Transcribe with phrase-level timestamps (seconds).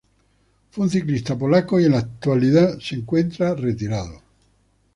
[0.71, 4.23] Fue un ciclista polaco y en la actualidad se encuentra retirado.